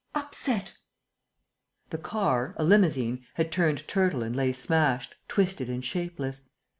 "Upset!" 0.15 0.77
The 1.91 1.99
car, 1.99 2.55
a 2.57 2.63
limousine, 2.63 3.23
had 3.35 3.51
turned 3.51 3.87
turtle 3.87 4.23
and 4.23 4.35
lay 4.35 4.51
smashed, 4.51 5.13
twisted 5.27 5.69
and 5.69 5.85
shapeless. 5.85 6.49